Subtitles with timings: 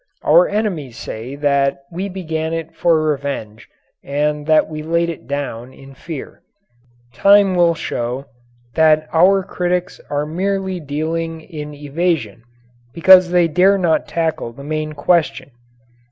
[0.23, 3.69] Our enemies say that we began it for revenge
[4.03, 6.41] and that we laid it down in fear.
[7.13, 8.25] Time will show
[8.73, 12.41] that our critics are merely dealing in evasion
[12.95, 15.51] because they dare not tackle the main question.